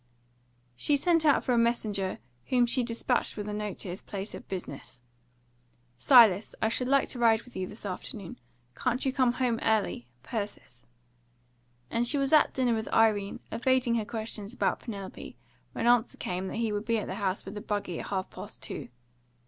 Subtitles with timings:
[0.75, 2.17] She sent out for a messenger,
[2.47, 4.99] whom she despatched with a note to his place of business:
[5.95, 8.39] "Silas, I should like to ride with you this afternoon.
[8.73, 10.07] Can't you come home early?
[10.23, 10.81] Persis."
[11.91, 15.37] And she was at dinner with Irene, evading her questions about Penelope,
[15.73, 18.31] when answer came that he would be at the house with the buggy at half
[18.31, 18.89] past two.